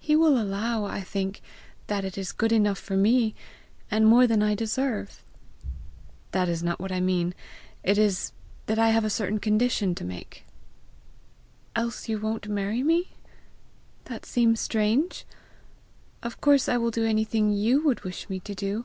"He 0.00 0.16
will 0.16 0.36
allow, 0.36 0.84
I 0.84 1.00
think, 1.00 1.40
that 1.86 2.04
it 2.04 2.18
is 2.18 2.32
good 2.32 2.50
enough 2.50 2.76
for 2.76 2.96
me 2.96 3.36
and 3.88 4.04
more 4.04 4.26
than 4.26 4.42
I 4.42 4.56
deserve." 4.56 5.22
"That 6.32 6.48
is 6.48 6.60
not 6.60 6.80
what 6.80 6.90
I 6.90 6.98
mean; 6.98 7.34
it 7.84 7.96
is 7.96 8.32
that 8.66 8.80
I 8.80 8.88
have 8.88 9.04
a 9.04 9.08
certain 9.08 9.38
condition 9.38 9.94
to 9.94 10.04
make." 10.04 10.44
"Else 11.76 12.08
you 12.08 12.18
won't 12.18 12.48
marry 12.48 12.82
me? 12.82 13.10
That 14.06 14.26
seems 14.26 14.58
strange! 14.58 15.24
Of 16.20 16.40
course 16.40 16.68
I 16.68 16.76
will 16.76 16.90
do 16.90 17.06
anything 17.06 17.52
you 17.52 17.80
would 17.84 18.02
wish 18.02 18.28
me 18.28 18.40
to 18.40 18.56
do! 18.56 18.82